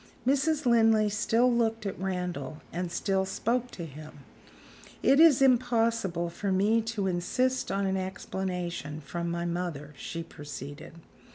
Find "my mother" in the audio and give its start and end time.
9.29-9.93